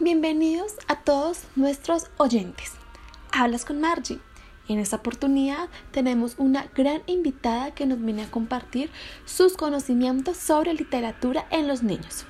Bienvenidos 0.00 0.74
a 0.86 1.00
todos 1.00 1.40
nuestros 1.56 2.06
oyentes. 2.18 2.70
Hablas 3.32 3.64
con 3.64 3.80
Margie. 3.80 4.20
En 4.68 4.78
esta 4.78 4.94
oportunidad 4.94 5.68
tenemos 5.90 6.36
una 6.38 6.68
gran 6.72 7.02
invitada 7.06 7.72
que 7.72 7.84
nos 7.84 8.00
viene 8.00 8.22
a 8.22 8.30
compartir 8.30 8.92
sus 9.24 9.56
conocimientos 9.56 10.36
sobre 10.36 10.72
literatura 10.74 11.48
en 11.50 11.66
los 11.66 11.82
niños. 11.82 12.26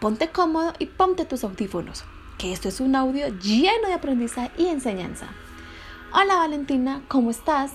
Ponte 0.00 0.30
cómodo 0.30 0.72
y 0.80 0.86
ponte 0.86 1.24
tus 1.24 1.44
audífonos, 1.44 2.04
que 2.38 2.52
esto 2.52 2.68
es 2.68 2.80
un 2.80 2.96
audio 2.96 3.28
lleno 3.38 3.86
de 3.86 3.94
aprendizaje 3.94 4.50
y 4.60 4.66
enseñanza. 4.66 5.28
Hola 6.12 6.38
Valentina, 6.38 7.04
¿cómo 7.06 7.30
estás? 7.30 7.70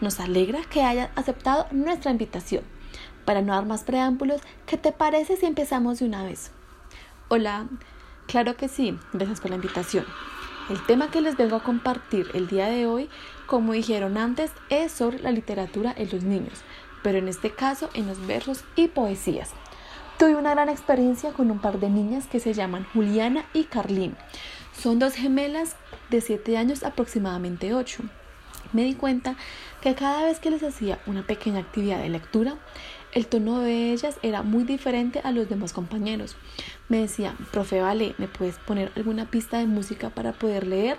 Nos 0.00 0.20
alegra 0.20 0.60
que 0.70 0.82
hayas 0.82 1.10
aceptado 1.16 1.66
nuestra 1.72 2.12
invitación. 2.12 2.62
Para 3.24 3.42
no 3.42 3.52
dar 3.52 3.66
más 3.66 3.82
preámbulos, 3.82 4.42
¿qué 4.64 4.76
te 4.76 4.92
parece 4.92 5.36
si 5.36 5.44
empezamos 5.44 5.98
de 5.98 6.04
una 6.04 6.22
vez? 6.22 6.52
Hola, 7.28 7.66
Claro 8.26 8.56
que 8.56 8.68
sí, 8.68 8.98
gracias 9.12 9.40
por 9.40 9.50
la 9.50 9.56
invitación. 9.56 10.04
El 10.68 10.84
tema 10.86 11.12
que 11.12 11.20
les 11.20 11.36
vengo 11.36 11.54
a 11.54 11.62
compartir 11.62 12.28
el 12.34 12.48
día 12.48 12.66
de 12.66 12.86
hoy, 12.86 13.08
como 13.46 13.72
dijeron 13.72 14.18
antes, 14.18 14.50
es 14.68 14.90
sobre 14.90 15.20
la 15.20 15.30
literatura 15.30 15.94
en 15.96 16.10
los 16.10 16.24
niños, 16.24 16.62
pero 17.04 17.18
en 17.18 17.28
este 17.28 17.52
caso 17.52 17.88
en 17.94 18.08
los 18.08 18.26
versos 18.26 18.64
y 18.74 18.88
poesías. 18.88 19.50
Tuve 20.18 20.34
una 20.34 20.50
gran 20.50 20.68
experiencia 20.68 21.30
con 21.32 21.52
un 21.52 21.60
par 21.60 21.78
de 21.78 21.88
niñas 21.88 22.26
que 22.26 22.40
se 22.40 22.52
llaman 22.52 22.84
Juliana 22.92 23.44
y 23.52 23.64
Carlín. 23.64 24.16
Son 24.76 24.98
dos 24.98 25.14
gemelas 25.14 25.76
de 26.10 26.20
7 26.20 26.56
años, 26.56 26.82
aproximadamente 26.82 27.74
8. 27.74 28.02
Me 28.72 28.82
di 28.82 28.94
cuenta 28.94 29.36
que 29.80 29.94
cada 29.94 30.24
vez 30.24 30.40
que 30.40 30.50
les 30.50 30.64
hacía 30.64 30.98
una 31.06 31.24
pequeña 31.24 31.60
actividad 31.60 32.00
de 32.00 32.08
lectura, 32.08 32.56
el 33.16 33.26
tono 33.28 33.60
de 33.60 33.92
ellas 33.92 34.18
era 34.22 34.42
muy 34.42 34.64
diferente 34.64 35.22
a 35.24 35.32
los 35.32 35.48
demás 35.48 35.72
compañeros. 35.72 36.36
Me 36.90 36.98
decía, 36.98 37.34
profe 37.50 37.80
Vale, 37.80 38.14
¿me 38.18 38.28
puedes 38.28 38.58
poner 38.58 38.92
alguna 38.94 39.30
pista 39.30 39.56
de 39.56 39.64
música 39.64 40.10
para 40.10 40.32
poder 40.32 40.66
leer? 40.66 40.98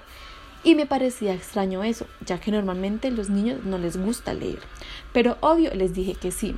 Y 0.64 0.74
me 0.74 0.88
parecía 0.88 1.36
extraño 1.36 1.84
eso, 1.84 2.08
ya 2.26 2.40
que 2.40 2.50
normalmente 2.50 3.12
los 3.12 3.30
niños 3.30 3.64
no 3.66 3.78
les 3.78 3.98
gusta 3.98 4.34
leer. 4.34 4.58
Pero 5.14 5.38
obvio 5.42 5.72
les 5.76 5.94
dije 5.94 6.16
que 6.16 6.32
sí. 6.32 6.56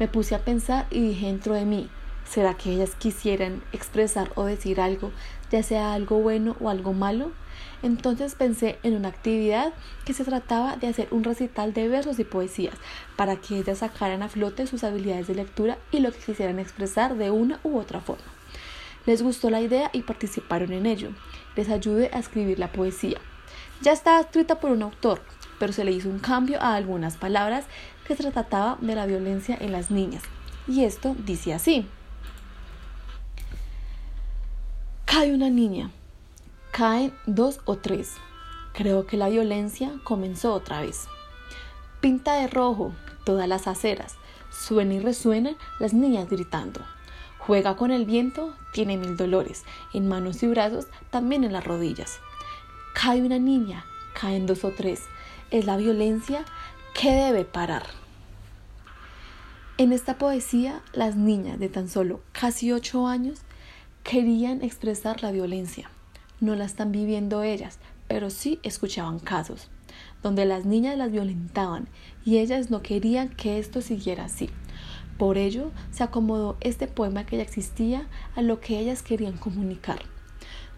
Me 0.00 0.08
puse 0.08 0.34
a 0.34 0.44
pensar 0.44 0.88
y 0.90 1.00
dije 1.00 1.26
dentro 1.26 1.54
de 1.54 1.66
mí, 1.66 1.88
¿será 2.28 2.54
que 2.54 2.72
ellas 2.72 2.94
quisieran 2.98 3.62
expresar 3.72 4.30
o 4.34 4.44
decir 4.44 4.80
algo, 4.80 5.12
ya 5.50 5.62
sea 5.62 5.94
algo 5.94 6.18
bueno 6.20 6.56
o 6.60 6.68
algo 6.68 6.92
malo? 6.92 7.32
Entonces 7.82 8.34
pensé 8.34 8.78
en 8.82 8.94
una 8.94 9.08
actividad 9.08 9.72
que 10.04 10.12
se 10.12 10.24
trataba 10.24 10.76
de 10.76 10.88
hacer 10.88 11.08
un 11.10 11.24
recital 11.24 11.72
de 11.72 11.88
versos 11.88 12.18
y 12.18 12.24
poesías 12.24 12.74
para 13.16 13.36
que 13.36 13.58
ellas 13.58 13.78
sacaran 13.78 14.22
a 14.22 14.28
flote 14.28 14.66
sus 14.66 14.84
habilidades 14.84 15.26
de 15.26 15.34
lectura 15.34 15.78
y 15.92 16.00
lo 16.00 16.12
que 16.12 16.18
quisieran 16.18 16.58
expresar 16.58 17.16
de 17.16 17.30
una 17.30 17.60
u 17.62 17.78
otra 17.78 18.00
forma. 18.00 18.24
Les 19.06 19.22
gustó 19.22 19.50
la 19.50 19.60
idea 19.60 19.90
y 19.92 20.02
participaron 20.02 20.72
en 20.72 20.84
ello. 20.84 21.10
Les 21.54 21.68
ayudé 21.68 22.10
a 22.12 22.18
escribir 22.18 22.58
la 22.58 22.72
poesía. 22.72 23.18
Ya 23.80 23.92
estaba 23.92 24.20
escrita 24.20 24.58
por 24.58 24.72
un 24.72 24.82
autor, 24.82 25.22
pero 25.58 25.72
se 25.72 25.84
le 25.84 25.92
hizo 25.92 26.08
un 26.08 26.18
cambio 26.18 26.60
a 26.60 26.74
algunas 26.74 27.16
palabras 27.16 27.66
que 28.06 28.16
se 28.16 28.30
trataba 28.30 28.78
de 28.80 28.94
la 28.94 29.06
violencia 29.06 29.56
en 29.60 29.70
las 29.70 29.90
niñas. 29.90 30.22
Y 30.66 30.84
esto 30.84 31.14
dice 31.24 31.54
así. 31.54 31.86
Cae 35.16 35.32
una 35.32 35.48
niña, 35.48 35.90
Caen 36.72 37.10
dos 37.24 37.60
o 37.64 37.76
tres. 37.76 38.16
Creo 38.74 39.06
que 39.06 39.16
la 39.16 39.30
violencia 39.30 39.94
comenzó 40.04 40.52
otra 40.52 40.82
vez. 40.82 41.08
Pinta 42.02 42.34
de 42.34 42.48
rojo 42.48 42.92
todas 43.24 43.48
las 43.48 43.66
aceras. 43.66 44.16
Suena 44.50 44.92
y 44.92 45.00
resuenan 45.00 45.56
las 45.78 45.94
niñas 45.94 46.28
gritando. 46.28 46.82
Juega 47.38 47.76
con 47.76 47.92
el 47.92 48.04
viento, 48.04 48.54
tiene 48.74 48.98
mil 48.98 49.16
dolores, 49.16 49.64
en 49.94 50.06
manos 50.06 50.42
y 50.42 50.48
brazos, 50.48 50.86
también 51.08 51.44
en 51.44 51.54
las 51.54 51.64
rodillas. 51.64 52.18
Cae 52.92 53.22
una 53.22 53.38
niña, 53.38 53.86
caen 54.20 54.44
dos 54.44 54.64
o 54.64 54.70
tres. 54.70 55.04
Es 55.50 55.64
la 55.64 55.78
violencia 55.78 56.44
que 56.92 57.10
debe 57.10 57.46
parar. 57.46 57.86
En 59.78 59.94
esta 59.94 60.18
poesía, 60.18 60.82
las 60.92 61.16
niñas 61.16 61.58
de 61.58 61.70
tan 61.70 61.88
solo 61.88 62.20
casi 62.32 62.70
ocho 62.70 63.06
años 63.06 63.45
querían 64.06 64.62
expresar 64.62 65.20
la 65.24 65.32
violencia 65.32 65.90
no 66.38 66.54
la 66.54 66.64
están 66.64 66.92
viviendo 66.92 67.42
ellas, 67.42 67.80
pero 68.06 68.30
sí 68.30 68.60
escuchaban 68.62 69.18
casos 69.18 69.68
donde 70.22 70.44
las 70.44 70.64
niñas 70.64 70.96
las 70.96 71.10
violentaban 71.10 71.88
y 72.24 72.38
ellas 72.38 72.70
no 72.70 72.82
querían 72.82 73.30
que 73.30 73.58
esto 73.58 73.80
siguiera 73.80 74.26
así. 74.26 74.48
Por 75.18 75.38
ello 75.38 75.72
se 75.90 76.04
acomodó 76.04 76.56
este 76.60 76.86
poema 76.86 77.26
que 77.26 77.36
ya 77.38 77.42
existía 77.42 78.06
a 78.36 78.42
lo 78.42 78.60
que 78.60 78.78
ellas 78.78 79.02
querían 79.02 79.36
comunicar. 79.38 79.98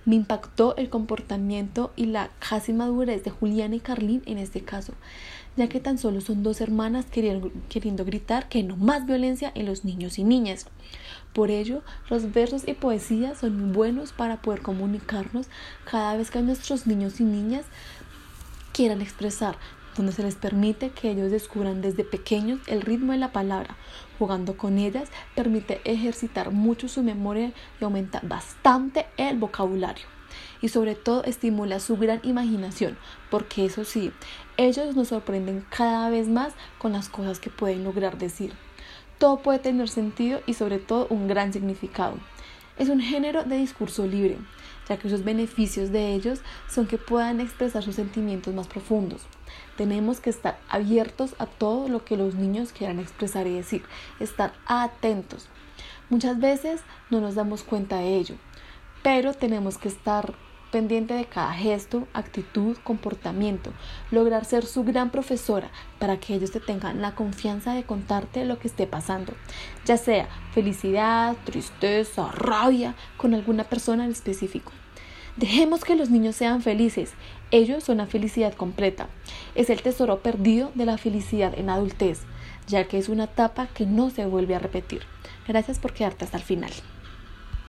Me 0.09 0.17
impactó 0.17 0.75
el 0.79 0.89
comportamiento 0.89 1.93
y 1.95 2.07
la 2.07 2.31
casi 2.39 2.73
madurez 2.73 3.25
de 3.25 3.31
Juliana 3.31 3.77
y 3.77 3.81
Carlín 3.81 4.23
en 4.25 4.39
este 4.39 4.63
caso, 4.63 4.95
ya 5.55 5.69
que 5.69 5.81
tan 5.81 5.99
solo 5.99 6.23
son 6.23 6.43
dos 6.43 6.63
hermanas 6.63 7.05
queriendo, 7.05 8.05
gritar 8.07 8.49
que 8.49 8.63
no 8.63 8.79
más 8.79 9.05
violencia 9.05 9.53
en 9.55 9.67
los 9.67 9.85
niños 9.85 10.19
y 10.19 10.25
niñas. 10.25 10.65
Por 11.35 11.51
ello, 11.51 11.83
los 12.09 12.33
versos 12.33 12.67
y 12.67 12.73
poesías 12.73 13.37
son 13.37 13.75
buenos 13.75 14.15
para 14.15 14.41
poder 14.41 14.63
comunicarnos 14.63 15.49
cada 15.85 16.17
vez 16.17 16.31
que 16.31 16.41
nuestros 16.41 16.87
niños 16.87 17.21
y 17.21 17.25
niñas 17.25 17.67
quieran 18.73 19.03
expresar, 19.03 19.59
donde 19.99 20.13
se 20.13 20.23
les 20.23 20.37
permite 20.37 20.91
que 20.91 21.11
ellos 21.11 21.31
descubran 21.31 21.83
desde 21.83 22.05
pequeños 22.05 22.61
el 22.69 22.83
ritmo 22.83 23.13
de 23.13 23.19
la 23.19 23.33
palabra. 23.33 23.77
Jugando 24.19 24.57
con 24.57 24.79
ellas 24.79 25.11
permite 25.35 25.81
ejercitar 25.85 26.53
mucho 26.53 26.89
su 26.89 27.03
memoria 27.03 27.53
y 27.81 27.85
aumenta 27.85 28.21
bastante 28.23 29.07
el 29.17 29.37
vocabulario. 29.39 30.07
Y 30.63 30.69
sobre 30.69 30.95
todo 30.95 31.25
estimula 31.25 31.81
su 31.81 31.97
gran 31.97 32.21
imaginación, 32.23 32.97
porque 33.29 33.65
eso 33.65 33.85
sí, 33.85 34.13
ellos 34.57 34.95
nos 34.95 35.09
sorprenden 35.09 35.67
cada 35.69 36.11
vez 36.11 36.29
más 36.29 36.53
con 36.79 36.93
las 36.93 37.09
cosas 37.09 37.41
que 37.41 37.51
pueden 37.51 37.83
lograr 37.83 38.19
decir. 38.19 38.53
Todo 39.19 39.41
puede 39.41 39.59
tener 39.59 39.89
sentido 39.89 40.41
y 40.47 40.55
sobre 40.55 40.79
todo 40.79 41.09
un 41.11 41.27
gran 41.27 41.53
significado. 41.53 42.15
Es 42.79 42.89
un 42.89 43.01
género 43.01 43.43
de 43.43 43.57
discurso 43.57 44.07
libre, 44.07 44.39
ya 44.89 44.99
que 44.99 45.11
sus 45.11 45.25
beneficios 45.25 45.91
de 45.91 46.15
ellos 46.15 46.41
son 46.71 46.87
que 46.87 46.97
puedan 46.97 47.41
expresar 47.41 47.83
sus 47.83 47.97
sentimientos 47.97 48.55
más 48.55 48.69
profundos. 48.69 49.23
Tenemos 49.77 50.21
que 50.21 50.31
estar 50.31 50.61
abiertos 50.69 51.35
a 51.41 51.47
todo 51.47 51.89
lo 51.89 52.05
que 52.05 52.17
los 52.17 52.37
niños 52.37 52.73
quieran 52.73 53.01
expresar 53.01 53.49
y 53.49 53.55
decir, 53.55 53.83
estar 54.21 54.53
atentos. 54.67 55.49
Muchas 56.09 56.39
veces 56.39 56.81
no 57.11 57.21
nos 57.21 57.35
damos 57.35 57.65
cuenta 57.65 57.99
de 57.99 58.17
ello, 58.17 58.37
pero 59.03 59.35
tenemos 59.35 59.77
que 59.77 59.89
estar 59.89 60.35
pendiente 60.71 61.15
de 61.15 61.25
cada 61.27 61.53
gesto, 61.53 62.07
actitud, 62.13 62.77
comportamiento, 62.85 63.73
lograr 64.11 64.45
ser 64.45 64.65
su 64.65 64.85
gran 64.85 65.11
profesora 65.11 65.71
para 65.99 66.19
que 66.19 66.35
ellos 66.35 66.51
te 66.51 66.61
tengan 66.61 67.03
la 67.03 67.15
confianza 67.15 67.75
de 67.75 67.85
contarte 67.85 68.45
lo 68.45 68.59
que 68.59 68.69
esté 68.69 68.87
pasando, 68.87 69.33
ya 69.85 69.97
sea 69.97 70.29
felicidad, 70.53 71.37
tristeza, 71.45 72.31
rabia 72.33 72.95
con 73.17 73.35
alguna 73.35 73.65
persona 73.65 74.05
en 74.05 74.11
específico. 74.11 74.73
Dejemos 75.37 75.85
que 75.85 75.95
los 75.95 76.11
niños 76.11 76.35
sean 76.35 76.63
felices. 76.63 77.13
Ellos 77.53 77.85
son 77.85 77.99
la 77.99 78.07
felicidad 78.07 78.55
completa. 78.55 79.09
Es 79.55 79.71
el 79.71 79.83
tesoro 79.83 80.21
perdido 80.21 80.73
de 80.75 80.85
la 80.85 80.99
felicidad 80.99 81.57
en 81.57 81.71
adultez, 81.71 82.23
ya 82.67 82.89
que 82.89 82.99
es 82.99 83.09
una 83.09 83.25
etapa 83.25 83.69
que 83.69 83.87
no 83.87 84.11
se 84.11 84.27
vuelve 84.27 84.57
a 84.57 84.59
repetir. 84.59 85.03
Gracias 85.47 85.79
por 85.79 85.93
quedarte 85.93 86.25
hasta 86.25 86.39
el 86.39 86.43
final. 86.43 86.73